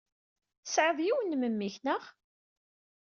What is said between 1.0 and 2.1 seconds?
yiwen n memmi-k, naɣ?